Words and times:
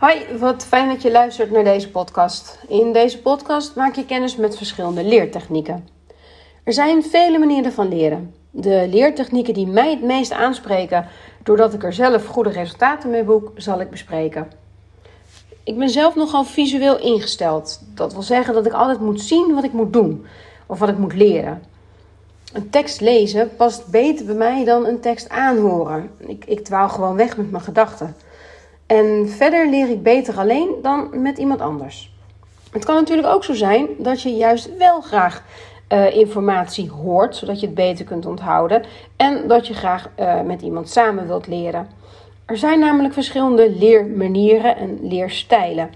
Hoi, 0.00 0.38
wat 0.38 0.64
fijn 0.64 0.88
dat 0.88 1.02
je 1.02 1.10
luistert 1.10 1.50
naar 1.50 1.64
deze 1.64 1.90
podcast. 1.90 2.58
In 2.68 2.92
deze 2.92 3.20
podcast 3.20 3.74
maak 3.74 3.94
je 3.94 4.04
kennis 4.04 4.36
met 4.36 4.56
verschillende 4.56 5.04
leertechnieken. 5.04 5.88
Er 6.64 6.72
zijn 6.72 7.02
vele 7.02 7.38
manieren 7.38 7.72
van 7.72 7.88
leren. 7.88 8.34
De 8.50 8.86
leertechnieken 8.90 9.54
die 9.54 9.66
mij 9.66 9.90
het 9.90 10.02
meest 10.02 10.32
aanspreken, 10.32 11.06
doordat 11.42 11.74
ik 11.74 11.84
er 11.84 11.92
zelf 11.92 12.26
goede 12.26 12.50
resultaten 12.50 13.10
mee 13.10 13.22
boek, 13.22 13.52
zal 13.56 13.80
ik 13.80 13.90
bespreken. 13.90 14.52
Ik 15.64 15.78
ben 15.78 15.90
zelf 15.90 16.14
nogal 16.14 16.44
visueel 16.44 16.98
ingesteld. 16.98 17.80
Dat 17.94 18.12
wil 18.12 18.22
zeggen 18.22 18.54
dat 18.54 18.66
ik 18.66 18.72
altijd 18.72 19.00
moet 19.00 19.20
zien 19.20 19.54
wat 19.54 19.64
ik 19.64 19.72
moet 19.72 19.92
doen 19.92 20.26
of 20.66 20.78
wat 20.78 20.88
ik 20.88 20.98
moet 20.98 21.14
leren. 21.14 21.62
Een 22.52 22.70
tekst 22.70 23.00
lezen 23.00 23.56
past 23.56 23.86
beter 23.86 24.26
bij 24.26 24.34
mij 24.34 24.64
dan 24.64 24.86
een 24.86 25.00
tekst 25.00 25.28
aanhoren. 25.28 26.10
Ik, 26.18 26.44
ik 26.44 26.64
dwaal 26.64 26.88
gewoon 26.88 27.16
weg 27.16 27.36
met 27.36 27.50
mijn 27.50 27.62
gedachten. 27.62 28.14
En 28.90 29.28
verder 29.28 29.68
leer 29.68 29.88
ik 29.88 30.02
beter 30.02 30.38
alleen 30.38 30.74
dan 30.82 31.22
met 31.22 31.38
iemand 31.38 31.60
anders. 31.60 32.12
Het 32.72 32.84
kan 32.84 32.94
natuurlijk 32.94 33.28
ook 33.28 33.44
zo 33.44 33.54
zijn 33.54 33.88
dat 33.98 34.22
je 34.22 34.30
juist 34.36 34.76
wel 34.76 35.00
graag 35.00 35.44
uh, 35.88 36.16
informatie 36.16 36.90
hoort, 36.90 37.36
zodat 37.36 37.60
je 37.60 37.66
het 37.66 37.74
beter 37.74 38.04
kunt 38.04 38.26
onthouden. 38.26 38.82
En 39.16 39.48
dat 39.48 39.66
je 39.66 39.74
graag 39.74 40.10
uh, 40.18 40.40
met 40.40 40.62
iemand 40.62 40.88
samen 40.88 41.26
wilt 41.26 41.46
leren. 41.46 41.88
Er 42.44 42.56
zijn 42.56 42.78
namelijk 42.78 43.14
verschillende 43.14 43.70
leermanieren 43.70 44.76
en 44.76 44.98
leerstijlen. 45.08 45.90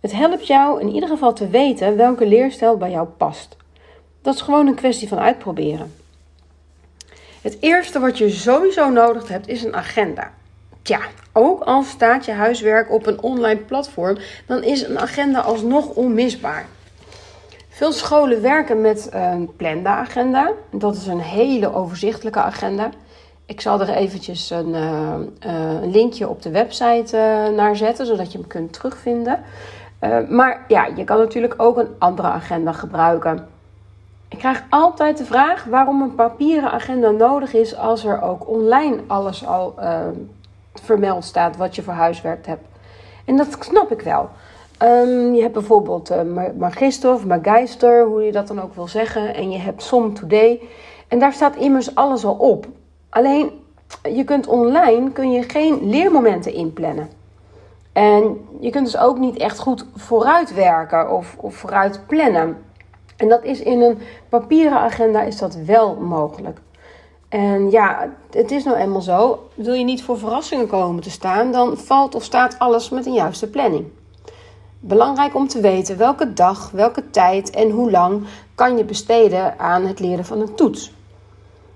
Het 0.00 0.12
helpt 0.12 0.46
jou 0.46 0.80
in 0.80 0.88
ieder 0.88 1.08
geval 1.08 1.32
te 1.32 1.48
weten 1.48 1.96
welke 1.96 2.26
leerstijl 2.26 2.76
bij 2.76 2.90
jou 2.90 3.06
past. 3.06 3.56
Dat 4.22 4.34
is 4.34 4.40
gewoon 4.40 4.66
een 4.66 4.74
kwestie 4.74 5.08
van 5.08 5.18
uitproberen. 5.18 5.92
Het 7.42 7.56
eerste 7.60 8.00
wat 8.00 8.18
je 8.18 8.30
sowieso 8.30 8.90
nodig 8.90 9.28
hebt 9.28 9.48
is 9.48 9.64
een 9.64 9.74
agenda. 9.76 10.36
Tja, 10.88 11.00
ook 11.32 11.62
al 11.62 11.82
staat 11.82 12.24
je 12.24 12.32
huiswerk 12.32 12.92
op 12.92 13.06
een 13.06 13.22
online 13.22 13.60
platform, 13.60 14.16
dan 14.46 14.62
is 14.62 14.82
een 14.82 14.98
agenda 14.98 15.40
alsnog 15.40 15.88
onmisbaar. 15.88 16.66
Veel 17.68 17.92
scholen 17.92 18.42
werken 18.42 18.80
met 18.80 19.08
een 19.12 19.56
Plenda-agenda. 19.56 20.50
Dat 20.70 20.96
is 20.96 21.06
een 21.06 21.20
hele 21.20 21.74
overzichtelijke 21.74 22.38
agenda. 22.38 22.90
Ik 23.46 23.60
zal 23.60 23.80
er 23.80 23.88
eventjes 23.88 24.50
een, 24.50 24.68
uh, 24.68 25.14
een 25.82 25.90
linkje 25.90 26.28
op 26.28 26.42
de 26.42 26.50
website 26.50 27.16
uh, 27.16 27.56
naar 27.56 27.76
zetten, 27.76 28.06
zodat 28.06 28.32
je 28.32 28.38
hem 28.38 28.46
kunt 28.46 28.72
terugvinden. 28.72 29.40
Maar 30.28 30.64
ja, 30.68 30.88
je 30.96 31.04
kan 31.04 31.18
natuurlijk 31.18 31.54
ook 31.56 31.76
een 31.78 31.94
andere 31.98 32.28
agenda 32.28 32.72
gebruiken. 32.72 33.48
Ik 34.28 34.38
krijg 34.38 34.62
altijd 34.68 35.18
de 35.18 35.24
vraag 35.24 35.64
waarom 35.64 36.02
een 36.02 36.14
papieren 36.14 36.70
agenda 36.70 37.10
nodig 37.10 37.54
is 37.54 37.76
als 37.76 38.04
er 38.04 38.22
ook 38.22 38.48
online 38.48 39.00
alles 39.06 39.46
al 39.46 39.74
vermeld 40.84 41.24
staat 41.24 41.56
wat 41.56 41.76
je 41.76 41.82
voor 41.82 41.92
huiswerk 41.92 42.46
hebt. 42.46 42.64
En 43.24 43.36
dat 43.36 43.56
snap 43.60 43.92
ik 43.92 44.00
wel. 44.00 44.28
Um, 44.82 45.34
je 45.34 45.40
hebt 45.40 45.52
bijvoorbeeld 45.52 46.10
uh, 46.10 46.20
Magister 46.58 47.12
of 47.12 47.26
Magister, 47.26 48.04
hoe 48.04 48.22
je 48.22 48.32
dat 48.32 48.48
dan 48.48 48.62
ook 48.62 48.74
wil 48.74 48.88
zeggen. 48.88 49.34
En 49.34 49.50
je 49.50 49.58
hebt 49.58 49.82
Som 49.82 50.14
Today. 50.14 50.60
En 51.08 51.18
daar 51.18 51.32
staat 51.32 51.56
immers 51.56 51.94
alles 51.94 52.24
al 52.24 52.34
op. 52.34 52.66
Alleen, 53.08 53.50
je 54.02 54.24
kunt 54.24 54.46
online 54.46 55.12
kun 55.12 55.30
je 55.30 55.42
geen 55.42 55.88
leermomenten 55.88 56.52
inplannen. 56.52 57.08
En 57.92 58.46
je 58.60 58.70
kunt 58.70 58.84
dus 58.84 58.98
ook 58.98 59.18
niet 59.18 59.36
echt 59.36 59.58
goed 59.58 59.86
vooruitwerken 59.96 61.10
of, 61.10 61.36
of 61.38 61.54
vooruit 61.54 62.00
plannen. 62.06 62.56
En 63.16 63.28
dat 63.28 63.44
is 63.44 63.60
in 63.60 63.80
een 63.80 63.98
papieren 64.28 64.78
agenda 64.78 65.22
is 65.22 65.38
dat 65.38 65.54
wel 65.54 65.96
mogelijk. 65.96 66.58
En 67.28 67.70
ja, 67.70 68.08
het 68.30 68.50
is 68.50 68.64
nou 68.64 68.76
eenmaal 68.76 69.00
zo. 69.00 69.48
Wil 69.54 69.74
je 69.74 69.84
niet 69.84 70.02
voor 70.02 70.18
verrassingen 70.18 70.66
komen 70.66 71.02
te 71.02 71.10
staan, 71.10 71.52
dan 71.52 71.76
valt 71.76 72.14
of 72.14 72.24
staat 72.24 72.58
alles 72.58 72.90
met 72.90 73.06
een 73.06 73.12
juiste 73.12 73.50
planning. 73.50 73.86
Belangrijk 74.80 75.34
om 75.34 75.48
te 75.48 75.60
weten 75.60 75.96
welke 75.96 76.32
dag, 76.32 76.70
welke 76.70 77.10
tijd 77.10 77.50
en 77.50 77.70
hoe 77.70 77.90
lang 77.90 78.26
kan 78.54 78.76
je 78.76 78.84
besteden 78.84 79.58
aan 79.58 79.86
het 79.86 80.00
leren 80.00 80.24
van 80.24 80.40
een 80.40 80.54
toets. 80.54 80.96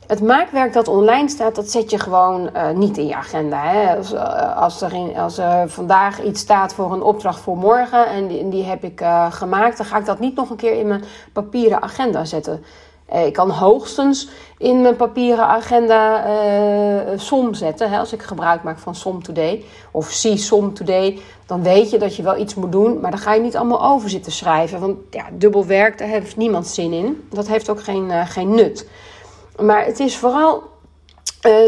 Het 0.07 0.23
maakwerk 0.23 0.73
dat 0.73 0.89
online 0.89 1.29
staat, 1.29 1.55
dat 1.55 1.71
zet 1.71 1.91
je 1.91 1.99
gewoon 1.99 2.51
uh, 2.57 2.71
niet 2.71 2.99
in 2.99 3.07
je 3.07 3.15
agenda. 3.15 3.63
Hè? 3.63 3.97
Als, 3.97 4.15
als, 4.57 4.81
er 4.81 4.93
in, 4.93 5.17
als 5.17 5.41
vandaag 5.67 6.23
iets 6.23 6.41
staat 6.41 6.75
voor 6.75 6.93
een 6.93 7.03
opdracht 7.03 7.41
voor 7.41 7.57
morgen 7.57 8.07
en 8.07 8.51
die, 8.51 8.65
heb 8.65 8.85
ik 8.85 9.01
uh, 9.01 9.33
gemaakt, 9.33 9.77
dan 9.77 9.87
ga 9.87 9.99
ik 9.99 10.05
dat 10.05 10.19
niet 10.19 10.37
nog 10.37 10.51
een 10.51 10.57
keer 10.57 10.79
in 10.79 10.87
mijn 10.87 11.05
papieren 11.33 11.83
agenda 11.83 12.25
zetten. 12.25 12.65
Ik 13.13 13.33
kan 13.33 13.51
hoogstens 13.51 14.29
in 14.59 14.81
mijn 14.81 14.97
papieren 14.97 15.47
agenda 15.47 16.27
uh, 16.27 17.19
som 17.19 17.55
zetten. 17.55 17.91
Hè, 17.91 17.99
als 17.99 18.13
ik 18.13 18.23
gebruik 18.23 18.63
maak 18.63 18.79
van 18.79 18.95
Som 18.95 19.23
Today 19.23 19.65
of 19.91 20.11
zie 20.11 20.37
Som 20.37 20.75
Today, 20.75 21.19
dan 21.47 21.63
weet 21.63 21.91
je 21.91 21.99
dat 21.99 22.17
je 22.17 22.23
wel 22.23 22.37
iets 22.37 22.55
moet 22.55 22.73
doen, 22.73 23.01
maar 23.01 23.11
dan 23.11 23.21
ga 23.21 23.35
je 23.35 23.41
niet 23.41 23.57
allemaal 23.57 23.85
over 23.85 24.11
zitten 24.11 24.33
schrijven. 24.33 24.81
Want 24.81 24.99
ja, 25.11 25.25
dubbel 25.33 25.67
werk, 25.67 25.99
daar 25.99 26.09
heeft 26.09 26.37
niemand 26.37 26.67
zin 26.67 26.93
in. 26.93 27.29
Dat 27.31 27.49
heeft 27.49 27.71
ook 27.71 27.83
geen, 27.83 28.05
uh, 28.11 28.27
geen 28.27 28.55
nut. 28.55 28.89
Maar 29.61 29.85
het 29.85 30.01
is 30.01 30.17
vooral 30.17 30.63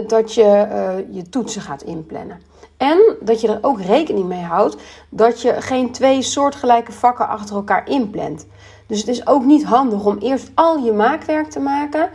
dat 0.06 0.34
je 0.34 0.66
je 1.10 1.28
toetsen 1.30 1.62
gaat 1.62 1.82
inplannen. 1.82 2.40
En 2.76 3.16
dat 3.20 3.40
je 3.40 3.48
er 3.48 3.58
ook 3.60 3.80
rekening 3.80 4.26
mee 4.26 4.42
houdt 4.42 4.76
dat 5.10 5.42
je 5.42 5.60
geen 5.60 5.92
twee 5.92 6.22
soortgelijke 6.22 6.92
vakken 6.92 7.28
achter 7.28 7.56
elkaar 7.56 7.88
inplant. 7.88 8.46
Dus 8.86 8.98
het 8.98 9.08
is 9.08 9.26
ook 9.26 9.44
niet 9.44 9.64
handig 9.64 10.04
om 10.04 10.18
eerst 10.18 10.50
al 10.54 10.78
je 10.78 10.92
maakwerk 10.92 11.50
te 11.50 11.60
maken 11.60 12.10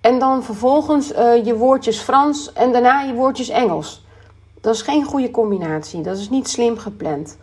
en 0.00 0.18
dan 0.18 0.42
vervolgens 0.42 1.12
uh, 1.12 1.44
je 1.44 1.56
woordjes 1.56 1.98
Frans 1.98 2.52
en 2.52 2.72
daarna 2.72 3.00
je 3.00 3.14
woordjes 3.14 3.48
Engels. 3.48 4.06
Dat 4.60 4.74
is 4.74 4.82
geen 4.82 5.04
goede 5.04 5.30
combinatie. 5.30 6.00
Dat 6.00 6.16
is 6.16 6.30
niet 6.30 6.48
slim 6.48 6.78
gepland. 6.78 7.36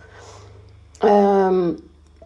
Um, 1.04 1.78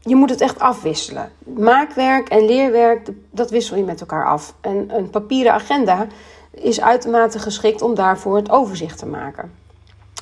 je 0.02 0.16
moet 0.16 0.30
het 0.30 0.42
echt 0.42 0.60
afwisselen. 0.60 1.32
Maakwerk 1.58 2.30
en 2.30 2.46
leerwerk, 2.46 3.10
dat 3.32 3.50
wissel 3.50 3.78
je 3.78 3.84
met 3.84 4.00
elkaar 4.00 4.26
af. 4.26 4.54
En 4.62 4.98
een 4.98 5.10
papieren 5.10 5.54
agenda 5.54 6.08
is 6.52 6.82
uitermate 6.82 7.40
geschikt 7.40 7.82
om 7.82 7.96
daarvoor 7.96 8.36
het 8.36 8.50
overzicht 8.50 8.98
te 8.98 9.06
maken. 9.06 9.52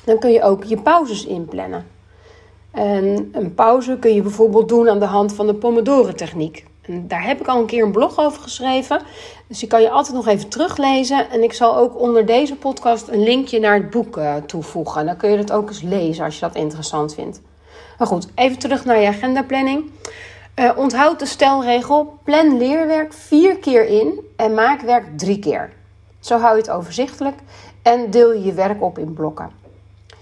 Dan 0.04 0.18
kun 0.18 0.30
je 0.30 0.42
ook 0.42 0.64
je 0.64 0.80
pauzes 0.80 1.26
inplannen. 1.26 1.86
En 2.70 3.28
een 3.32 3.54
pauze 3.54 3.96
kun 3.98 4.14
je 4.14 4.22
bijvoorbeeld 4.22 4.68
doen 4.68 4.88
aan 4.88 4.98
de 4.98 5.04
hand 5.04 5.34
van 5.34 5.46
de 5.46 5.54
Pomodoro-techniek. 5.54 6.64
En 6.82 7.08
daar 7.08 7.24
heb 7.24 7.40
ik 7.40 7.46
al 7.46 7.58
een 7.58 7.66
keer 7.66 7.84
een 7.84 7.92
blog 7.92 8.18
over 8.18 8.42
geschreven. 8.42 9.00
Dus 9.46 9.58
die 9.58 9.68
kan 9.68 9.82
je 9.82 9.90
altijd 9.90 10.16
nog 10.16 10.26
even 10.26 10.48
teruglezen. 10.48 11.30
En 11.30 11.42
ik 11.42 11.52
zal 11.52 11.76
ook 11.76 12.00
onder 12.00 12.26
deze 12.26 12.56
podcast 12.56 13.08
een 13.08 13.22
linkje 13.22 13.60
naar 13.60 13.74
het 13.74 13.90
boek 13.90 14.16
uh, 14.16 14.34
toevoegen. 14.34 15.06
Dan 15.06 15.16
kun 15.16 15.30
je 15.30 15.36
dat 15.36 15.52
ook 15.52 15.68
eens 15.68 15.82
lezen 15.82 16.24
als 16.24 16.34
je 16.34 16.40
dat 16.40 16.54
interessant 16.54 17.14
vindt. 17.14 17.40
Maar 17.98 18.06
goed, 18.06 18.28
even 18.34 18.58
terug 18.58 18.84
naar 18.84 19.00
je 19.00 19.06
agendaplanning. 19.06 19.90
Uh, 20.54 20.70
onthoud 20.76 21.18
de 21.18 21.26
stelregel: 21.26 22.18
plan 22.24 22.58
leerwerk 22.58 23.12
vier 23.12 23.58
keer 23.58 23.86
in 23.86 24.20
en 24.36 24.54
maak 24.54 24.80
werk 24.80 25.18
drie 25.18 25.38
keer. 25.38 25.72
Zo 26.20 26.38
hou 26.38 26.54
je 26.54 26.60
het 26.60 26.70
overzichtelijk 26.70 27.36
en 27.82 28.10
deel 28.10 28.32
je 28.32 28.42
je 28.42 28.52
werk 28.52 28.82
op 28.82 28.98
in 28.98 29.12
blokken. 29.12 29.50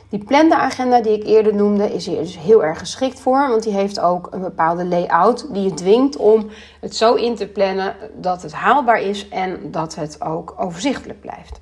Die 0.09 0.25
plande 0.25 0.57
agenda 0.57 1.01
die 1.01 1.13
ik 1.13 1.27
eerder 1.27 1.55
noemde 1.55 1.95
is 1.95 2.07
hier 2.07 2.19
dus 2.19 2.39
heel 2.39 2.65
erg 2.65 2.79
geschikt 2.79 3.21
voor, 3.21 3.49
want 3.49 3.63
die 3.63 3.73
heeft 3.73 4.01
ook 4.01 4.29
een 4.31 4.41
bepaalde 4.41 4.85
layout 4.85 5.55
die 5.55 5.63
je 5.63 5.75
dwingt 5.75 6.17
om 6.17 6.47
het 6.81 6.97
zo 6.97 7.15
in 7.15 7.35
te 7.35 7.47
plannen 7.47 7.97
dat 8.15 8.43
het 8.43 8.53
haalbaar 8.53 9.01
is 9.01 9.29
en 9.29 9.71
dat 9.71 9.95
het 9.95 10.23
ook 10.23 10.55
overzichtelijk 10.59 11.21
blijft. 11.21 11.61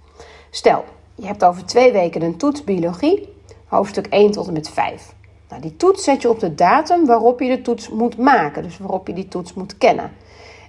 Stel, 0.50 0.84
je 1.14 1.26
hebt 1.26 1.44
over 1.44 1.64
twee 1.64 1.92
weken 1.92 2.22
een 2.22 2.36
toets 2.36 2.64
biologie, 2.64 3.28
hoofdstuk 3.66 4.06
1 4.06 4.30
tot 4.30 4.46
en 4.46 4.52
met 4.52 4.70
5. 4.70 5.14
Nou, 5.48 5.62
die 5.62 5.76
toets 5.76 6.04
zet 6.04 6.22
je 6.22 6.28
op 6.28 6.40
de 6.40 6.54
datum 6.54 7.06
waarop 7.06 7.40
je 7.40 7.56
de 7.56 7.62
toets 7.62 7.88
moet 7.88 8.18
maken, 8.18 8.62
dus 8.62 8.78
waarop 8.78 9.06
je 9.06 9.12
die 9.12 9.28
toets 9.28 9.54
moet 9.54 9.78
kennen. 9.78 10.10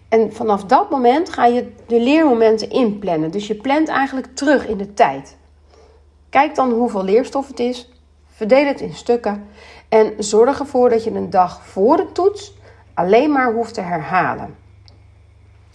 En 0.10 0.34
vanaf 0.34 0.64
dat 0.64 0.90
moment 0.90 1.30
ga 1.30 1.46
je 1.46 1.72
de 1.88 2.00
leermomenten 2.00 2.70
inplannen. 2.70 3.32
Dus 3.32 3.48
je 3.48 3.56
plant 3.56 3.88
eigenlijk 3.88 4.28
terug 4.36 4.68
in 4.68 4.78
de 4.78 4.94
tijd. 4.94 5.38
Kijk 6.36 6.56
dan 6.56 6.72
hoeveel 6.72 7.04
leerstof 7.04 7.48
het 7.48 7.60
is, 7.60 7.90
verdeel 8.26 8.66
het 8.66 8.82
in 8.82 8.94
stukken 8.94 9.48
en 9.90 10.14
zorg 10.18 10.60
ervoor 10.60 10.90
dat 10.90 11.04
je 11.04 11.12
een 11.12 11.30
dag 11.30 11.62
voor 11.66 11.98
de 11.98 12.12
toets 12.12 12.54
alleen 12.94 13.32
maar 13.32 13.54
hoeft 13.54 13.74
te 13.74 13.82
herhalen. 13.82 14.56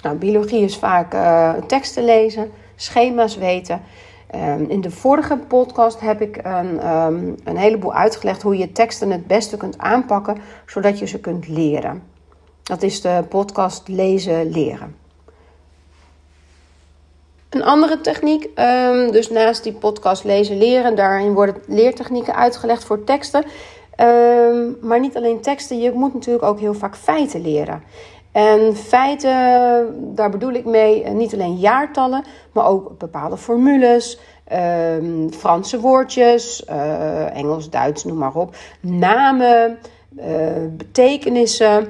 Nou, 0.03 0.17
biologie 0.17 0.65
is 0.65 0.77
vaak 0.77 1.15
uh, 1.15 1.55
teksten 1.67 2.05
lezen, 2.05 2.51
schema's 2.77 3.37
weten. 3.37 3.83
Um, 4.35 4.65
in 4.69 4.81
de 4.81 4.91
vorige 4.91 5.37
podcast 5.37 6.01
heb 6.01 6.21
ik 6.21 6.41
een, 6.43 6.89
um, 6.89 7.35
een 7.45 7.57
heleboel 7.57 7.95
uitgelegd 7.95 8.43
hoe 8.43 8.57
je 8.57 8.73
teksten 8.73 9.11
het 9.11 9.27
beste 9.27 9.57
kunt 9.57 9.79
aanpakken, 9.79 10.37
zodat 10.67 10.99
je 10.99 11.07
ze 11.07 11.21
kunt 11.21 11.49
leren. 11.49 12.03
Dat 12.63 12.83
is 12.83 13.01
de 13.01 13.25
podcast 13.29 13.89
Lezen 13.89 14.51
Leren. 14.51 15.00
Een 17.51 17.65
andere 17.65 18.01
techniek, 18.01 18.49
um, 18.59 19.11
dus 19.11 19.31
naast 19.31 19.63
die 19.63 19.73
podcast 19.73 20.25
lezen 20.25 20.59
leren, 20.59 20.95
daarin 20.95 21.33
worden 21.33 21.57
leertechnieken 21.67 22.35
uitgelegd 22.35 22.85
voor 22.85 23.05
teksten. 23.05 23.45
Um, 23.97 24.79
maar 24.81 25.01
niet 25.01 25.17
alleen 25.17 25.41
teksten, 25.41 25.81
je 25.81 25.93
moet 25.93 26.15
natuurlijk 26.15 26.45
ook 26.45 26.61
heel 26.61 26.75
vaak 26.75 26.97
feiten 26.97 27.41
leren. 27.41 27.83
En 28.33 28.77
feiten, 28.77 29.35
daar 30.15 30.31
bedoel 30.31 30.53
ik 30.53 30.65
mee 30.65 31.03
eh, 31.03 31.13
niet 31.13 31.33
alleen 31.35 31.57
jaartallen, 31.57 32.25
maar 32.53 32.67
ook 32.67 32.99
bepaalde 32.99 33.37
formules, 33.37 34.19
ehm, 34.45 35.29
Franse 35.31 35.81
woordjes, 35.81 36.65
uh, 36.71 37.37
Engels, 37.37 37.71
Duits, 37.71 38.05
noem 38.05 38.19
maar 38.19 38.35
op, 38.35 38.55
namen, 38.81 39.79
betekenissen. 40.77 41.89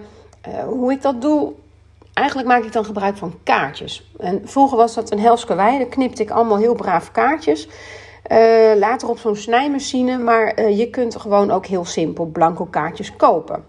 hoe 0.66 0.92
ik 0.92 1.02
dat 1.02 1.22
doe, 1.22 1.52
eigenlijk 2.20 2.48
maak 2.48 2.64
ik 2.64 2.72
dan 2.72 2.84
gebruik 2.84 3.16
van 3.16 3.34
kaartjes. 3.42 4.10
En 4.18 4.42
vroeger 4.44 4.76
was 4.76 4.94
dat 4.94 5.10
een 5.10 5.20
Helske 5.20 5.54
weide, 5.54 5.86
knipte 5.86 6.22
ik 6.22 6.30
allemaal 6.30 6.58
heel 6.58 6.74
braaf 6.74 7.12
kaartjes. 7.12 7.68
Uh, 8.32 8.38
later 8.76 9.08
op 9.08 9.18
zo'n 9.18 9.36
snijmachine, 9.36 10.18
maar 10.18 10.58
uh, 10.58 10.78
je 10.78 10.90
kunt 10.90 11.16
gewoon 11.16 11.50
ook 11.50 11.66
heel 11.66 11.84
simpel 11.84 12.26
blanco 12.26 12.64
kaartjes 12.64 13.16
kopen. 13.16 13.64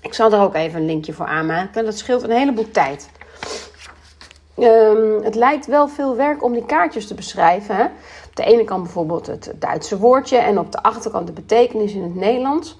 Ik 0.00 0.14
zal 0.14 0.32
er 0.32 0.40
ook 0.40 0.54
even 0.54 0.80
een 0.80 0.86
linkje 0.86 1.12
voor 1.12 1.26
aanmaken. 1.26 1.84
Dat 1.84 1.98
scheelt 1.98 2.22
een 2.22 2.30
heleboel 2.30 2.70
tijd. 2.70 3.08
Um, 4.58 5.22
het 5.22 5.34
lijkt 5.34 5.66
wel 5.66 5.88
veel 5.88 6.16
werk 6.16 6.42
om 6.44 6.52
die 6.52 6.64
kaartjes 6.64 7.06
te 7.06 7.14
beschrijven. 7.14 7.90
Op 8.26 8.36
de 8.36 8.44
ene 8.44 8.64
kant 8.64 8.82
bijvoorbeeld 8.82 9.26
het 9.26 9.52
Duitse 9.54 9.98
woordje 9.98 10.36
en 10.36 10.58
op 10.58 10.72
de 10.72 10.82
achterkant 10.82 11.26
de 11.26 11.32
betekenis 11.32 11.94
in 11.94 12.02
het 12.02 12.14
Nederlands. 12.14 12.78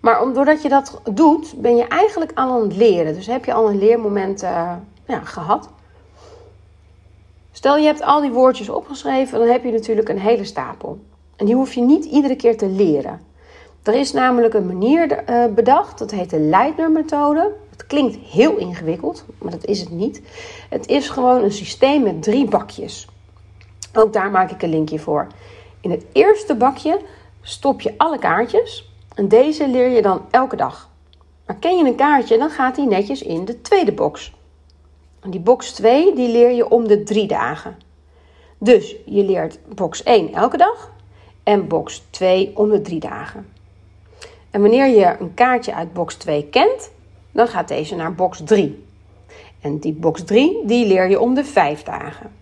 Maar 0.00 0.32
doordat 0.32 0.62
je 0.62 0.68
dat 0.68 1.00
doet, 1.12 1.54
ben 1.56 1.76
je 1.76 1.86
eigenlijk 1.86 2.30
aan 2.34 2.62
het 2.62 2.76
leren. 2.76 3.14
Dus 3.14 3.26
heb 3.26 3.44
je 3.44 3.52
al 3.52 3.70
een 3.70 3.78
leermoment 3.78 4.42
uh, 4.42 4.72
ja, 5.06 5.20
gehad. 5.20 5.68
Stel 7.52 7.76
je 7.76 7.86
hebt 7.86 8.02
al 8.02 8.20
die 8.20 8.30
woordjes 8.30 8.68
opgeschreven, 8.68 9.38
dan 9.38 9.48
heb 9.48 9.64
je 9.64 9.72
natuurlijk 9.72 10.08
een 10.08 10.18
hele 10.18 10.44
stapel. 10.44 10.98
En 11.36 11.46
die 11.46 11.54
hoef 11.54 11.72
je 11.72 11.80
niet 11.80 12.04
iedere 12.04 12.36
keer 12.36 12.56
te 12.56 12.68
leren. 12.68 13.20
Er 13.82 13.94
is 13.94 14.12
namelijk 14.12 14.54
een 14.54 14.66
manier 14.66 15.30
uh, 15.30 15.44
bedacht, 15.54 15.98
dat 15.98 16.10
heet 16.10 16.30
de 16.30 16.38
Leitner-methode. 16.38 17.52
Het 17.70 17.86
klinkt 17.86 18.16
heel 18.16 18.56
ingewikkeld, 18.56 19.24
maar 19.38 19.50
dat 19.50 19.64
is 19.64 19.80
het 19.80 19.90
niet. 19.90 20.22
Het 20.70 20.86
is 20.86 21.08
gewoon 21.08 21.42
een 21.42 21.52
systeem 21.52 22.02
met 22.02 22.22
drie 22.22 22.48
bakjes. 22.48 23.08
Ook 23.94 24.12
daar 24.12 24.30
maak 24.30 24.50
ik 24.50 24.62
een 24.62 24.68
linkje 24.68 24.98
voor. 24.98 25.26
In 25.80 25.90
het 25.90 26.04
eerste 26.12 26.54
bakje 26.54 27.00
stop 27.42 27.80
je 27.80 27.94
alle 27.96 28.18
kaartjes 28.18 28.85
en 29.16 29.28
deze 29.28 29.68
leer 29.68 29.88
je 29.88 30.02
dan 30.02 30.20
elke 30.30 30.56
dag. 30.56 30.90
Maar 31.46 31.56
ken 31.56 31.76
je 31.76 31.84
een 31.84 31.94
kaartje, 31.94 32.38
dan 32.38 32.50
gaat 32.50 32.74
die 32.74 32.86
netjes 32.86 33.22
in 33.22 33.44
de 33.44 33.60
tweede 33.60 33.92
box. 33.92 34.34
En 35.20 35.30
die 35.30 35.40
box 35.40 35.72
2 35.72 36.14
die 36.14 36.28
leer 36.28 36.50
je 36.50 36.70
om 36.70 36.88
de 36.88 37.02
drie 37.02 37.26
dagen. 37.26 37.76
Dus 38.58 38.96
je 39.04 39.24
leert 39.24 39.58
box 39.74 40.02
1 40.02 40.32
elke 40.32 40.56
dag 40.56 40.92
en 41.42 41.68
box 41.68 42.04
2 42.10 42.52
om 42.54 42.70
de 42.70 42.80
drie 42.80 43.00
dagen. 43.00 43.46
En 44.50 44.60
wanneer 44.60 44.86
je 44.86 45.16
een 45.20 45.34
kaartje 45.34 45.74
uit 45.74 45.92
box 45.92 46.14
2 46.14 46.46
kent, 46.46 46.90
dan 47.32 47.48
gaat 47.48 47.68
deze 47.68 47.94
naar 47.94 48.14
box 48.14 48.40
3. 48.44 48.84
En 49.60 49.78
die 49.78 49.92
box 49.92 50.24
3 50.24 50.62
die 50.66 50.86
leer 50.86 51.08
je 51.08 51.20
om 51.20 51.34
de 51.34 51.44
vijf 51.44 51.82
dagen. 51.82 52.32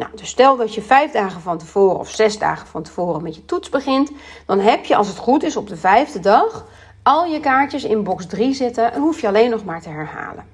Nou, 0.00 0.12
dus 0.14 0.28
stel 0.28 0.56
dat 0.56 0.74
je 0.74 0.82
vijf 0.82 1.12
dagen 1.12 1.40
van 1.40 1.58
tevoren 1.58 1.98
of 1.98 2.10
zes 2.10 2.38
dagen 2.38 2.66
van 2.66 2.82
tevoren 2.82 3.22
met 3.22 3.34
je 3.34 3.44
toets 3.44 3.68
begint, 3.68 4.10
dan 4.46 4.60
heb 4.60 4.84
je 4.84 4.96
als 4.96 5.08
het 5.08 5.16
goed 5.16 5.42
is 5.42 5.56
op 5.56 5.68
de 5.68 5.76
vijfde 5.76 6.20
dag 6.20 6.66
al 7.02 7.24
je 7.24 7.40
kaartjes 7.40 7.84
in 7.84 8.02
box 8.02 8.26
3 8.26 8.54
zitten 8.54 8.92
en 8.92 9.00
hoef 9.00 9.20
je 9.20 9.26
alleen 9.26 9.50
nog 9.50 9.64
maar 9.64 9.80
te 9.80 9.88
herhalen. 9.88 10.44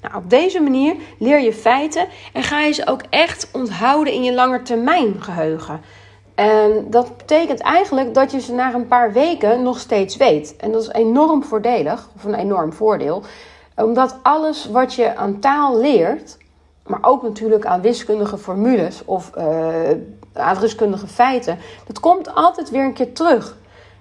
Nou, 0.00 0.14
op 0.16 0.30
deze 0.30 0.60
manier 0.60 0.96
leer 1.18 1.40
je 1.40 1.52
feiten 1.52 2.08
en 2.32 2.42
ga 2.42 2.60
je 2.60 2.72
ze 2.72 2.86
ook 2.86 3.02
echt 3.10 3.48
onthouden 3.52 4.12
in 4.12 4.22
je 4.22 4.34
langetermijngeheugen. 4.34 5.80
En 6.34 6.86
dat 6.90 7.16
betekent 7.16 7.60
eigenlijk 7.60 8.14
dat 8.14 8.30
je 8.30 8.40
ze 8.40 8.52
na 8.52 8.74
een 8.74 8.86
paar 8.86 9.12
weken 9.12 9.62
nog 9.62 9.78
steeds 9.78 10.16
weet. 10.16 10.56
En 10.56 10.72
dat 10.72 10.82
is 10.82 10.88
enorm 10.88 11.44
voordelig, 11.44 12.08
of 12.16 12.24
een 12.24 12.34
enorm 12.34 12.72
voordeel, 12.72 13.22
omdat 13.76 14.18
alles 14.22 14.68
wat 14.70 14.94
je 14.94 15.16
aan 15.16 15.38
taal 15.38 15.80
leert, 15.80 16.40
maar 16.86 16.98
ook 17.02 17.22
natuurlijk 17.22 17.66
aan 17.66 17.80
wiskundige 17.80 18.38
formules 18.38 19.04
of 19.04 19.30
uh, 19.38 19.90
aan 20.32 20.58
wiskundige 20.58 21.06
feiten, 21.06 21.58
dat 21.86 22.00
komt 22.00 22.34
altijd 22.34 22.70
weer 22.70 22.84
een 22.84 22.92
keer 22.92 23.12
terug. 23.12 23.56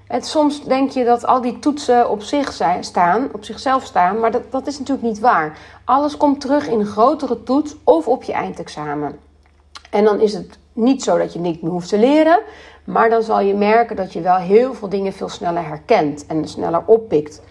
Het, 0.08 0.26
soms 0.26 0.64
denk 0.64 0.92
je 0.92 1.04
dat 1.04 1.26
al 1.26 1.42
die 1.42 1.60
toetsen 1.60 2.10
op 2.10 2.22
zich 2.22 2.52
zijn, 2.54 2.84
staan, 2.84 3.30
op 3.34 3.44
zichzelf 3.44 3.84
staan, 3.84 4.20
maar 4.20 4.32
dat, 4.32 4.52
dat 4.52 4.68
is 4.68 4.80
natuurlijk 4.80 5.08
niet 5.08 5.20
waar. 5.20 5.58
Alles 5.86 6.18
komt 6.18 6.42
terug 6.42 6.68
in 6.68 6.80
een 6.80 6.86
grotere 6.86 7.44
toets 7.44 7.76
of 7.84 8.08
op 8.08 8.24
je 8.24 8.34
eindexamen. 8.34 9.20
En 9.90 10.04
dan 10.04 10.20
is 10.20 10.34
het 10.34 10.58
niet 10.74 11.04
zo 11.04 11.18
dat 11.18 11.34
je 11.34 11.40
niks 11.40 11.60
meer 11.60 11.72
hoeft 11.72 11.90
te 11.90 12.00
leren, 12.00 12.40
maar 12.84 13.10
dan 13.10 13.24
zal 13.24 13.40
je 13.40 13.54
merken 13.54 13.96
dat 13.96 14.14
je 14.14 14.22
wel 14.22 14.38
heel 14.38 14.74
veel 14.74 14.90
dingen 14.90 15.14
veel 15.14 15.30
sneller 15.30 15.68
herkent 15.68 16.26
en 16.26 16.48
sneller 16.48 16.84
oppikt, 16.86 17.42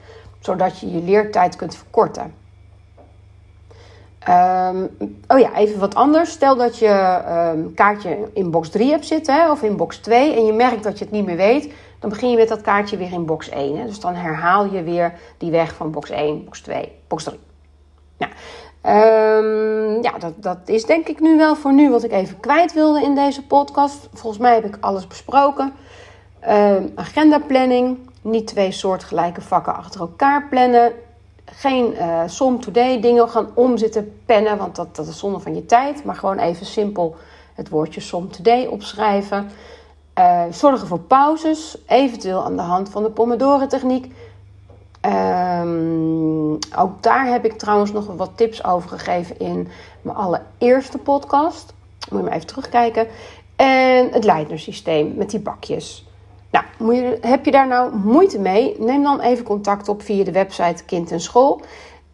zodat 0.41 0.79
je 0.79 0.91
je 0.91 1.03
leertijd 1.03 1.57
kunt 1.57 1.77
verkorten. 1.77 2.40
Um, 4.29 4.97
oh 5.29 5.39
ja, 5.39 5.55
even 5.57 5.79
wat 5.79 5.95
anders. 5.95 6.31
Stel 6.31 6.57
dat 6.57 6.79
je 6.79 7.21
um, 7.55 7.75
kaartje 7.75 8.29
in 8.35 8.51
box 8.51 8.69
3 8.69 8.91
hebt 8.91 9.07
zitten 9.07 9.35
hè, 9.35 9.51
of 9.51 9.63
in 9.63 9.77
box 9.77 9.97
2 9.97 10.35
en 10.35 10.47
je 10.47 10.53
merkt 10.53 10.83
dat 10.83 10.99
je 10.99 11.05
het 11.05 11.13
niet 11.13 11.25
meer 11.25 11.37
weet, 11.37 11.73
dan 11.99 12.11
begin 12.11 12.31
je 12.31 12.37
met 12.37 12.49
dat 12.49 12.61
kaartje 12.61 12.97
weer 12.97 13.13
in 13.13 13.27
box 13.27 13.49
1. 13.49 13.79
Hè. 13.79 13.87
Dus 13.87 14.01
dan 14.01 14.15
herhaal 14.15 14.65
je 14.65 14.83
weer 14.83 15.13
die 15.39 15.51
weg 15.51 15.75
van 15.75 15.91
box 15.91 16.11
1, 16.11 16.45
box 16.45 16.61
2, 16.61 16.93
box 17.09 17.25
3. 17.25 17.39
Nou, 18.19 18.33
um, 18.83 20.03
ja, 20.03 20.19
dat, 20.19 20.33
dat 20.37 20.59
is 20.65 20.85
denk 20.85 21.09
ik 21.09 21.21
nu 21.21 21.37
wel 21.37 21.57
voor 21.57 21.73
nu 21.73 21.91
wat 21.91 22.05
ik 22.05 22.13
even 22.13 22.41
kwijt 22.41 22.73
wilde 22.73 23.03
in 23.03 23.15
deze 23.15 23.47
podcast. 23.47 24.09
Volgens 24.13 24.43
mij 24.43 24.55
heb 24.55 24.65
ik 24.65 24.77
alles 24.81 25.07
besproken. 25.07 25.73
Agenda 26.95 27.39
planning, 27.39 27.99
niet 28.23 28.47
twee 28.47 28.73
soortgelijke 28.73 29.41
vakken 29.41 29.75
achter 29.75 30.01
elkaar 30.01 30.49
plannen. 30.49 30.93
Geen 31.53 31.95
uh, 31.95 32.23
som 32.27 32.61
today 32.61 33.01
dingen 33.01 33.29
gaan 33.29 33.49
omzitten 33.55 34.21
pennen, 34.27 34.59
want 34.59 34.77
dat, 34.77 34.97
dat 34.97 35.07
is 35.07 35.19
zonde 35.19 35.39
van 35.39 35.55
je 35.55 35.67
tijd. 35.67 36.05
Maar 36.05 36.15
gewoon 36.15 36.39
even 36.39 36.67
simpel 36.67 37.17
het 37.55 37.69
woordje 37.69 38.01
som 38.01 38.31
today 38.31 38.67
opschrijven. 38.67 39.51
Uh, 40.19 40.43
zorgen 40.51 40.87
voor 40.87 41.01
pauzes, 41.01 41.79
eventueel 41.87 42.45
aan 42.45 42.57
de 42.57 42.63
hand 42.63 42.89
van 42.89 43.03
de 43.03 43.11
Pomodoro-techniek. 43.11 44.13
Um, 45.07 46.59
ook 46.77 47.03
daar 47.03 47.27
heb 47.27 47.45
ik 47.45 47.59
trouwens 47.59 47.93
nog 47.93 48.07
wat 48.07 48.31
tips 48.35 48.65
over 48.65 48.89
gegeven 48.89 49.39
in 49.39 49.69
mijn 50.03 50.17
allereerste 50.17 50.99
podcast. 50.99 51.75
Moet 52.11 52.19
je 52.19 52.25
maar 52.25 52.35
even 52.35 52.47
terugkijken. 52.47 53.07
En 53.57 54.09
het 54.13 54.25
Leidner-systeem 54.25 55.15
met 55.15 55.31
die 55.31 55.41
bakjes. 55.41 56.10
Nou, 56.51 57.17
heb 57.21 57.45
je 57.45 57.51
daar 57.51 57.67
nou 57.67 57.97
moeite 57.97 58.39
mee? 58.39 58.77
Neem 58.79 59.03
dan 59.03 59.21
even 59.21 59.45
contact 59.45 59.89
op 59.89 60.03
via 60.03 60.25
de 60.25 60.33
website 60.33 60.85
Kind 60.85 61.11
en 61.11 61.21
School. 61.21 61.61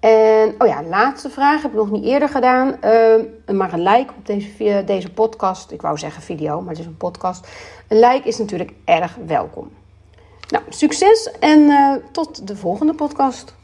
En, 0.00 0.54
oh 0.58 0.66
ja, 0.66 0.82
laatste 0.82 1.30
vraag 1.30 1.62
heb 1.62 1.70
ik 1.70 1.76
nog 1.76 1.90
niet 1.90 2.04
eerder 2.04 2.28
gedaan. 2.28 2.76
Uh, 2.84 3.56
maar 3.56 3.72
een 3.72 3.82
like 3.82 4.12
op 4.18 4.26
deze, 4.26 4.82
deze 4.86 5.12
podcast. 5.12 5.70
Ik 5.70 5.82
wou 5.82 5.98
zeggen 5.98 6.22
video, 6.22 6.60
maar 6.60 6.70
het 6.70 6.78
is 6.78 6.86
een 6.86 6.96
podcast. 6.96 7.48
Een 7.88 7.98
like 7.98 8.28
is 8.28 8.38
natuurlijk 8.38 8.72
erg 8.84 9.16
welkom. 9.26 9.70
Nou, 10.48 10.64
succes 10.68 11.30
en 11.40 11.58
uh, 11.58 11.94
tot 12.12 12.46
de 12.46 12.56
volgende 12.56 12.94
podcast. 12.94 13.54